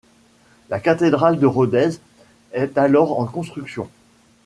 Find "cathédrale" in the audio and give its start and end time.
0.79-1.37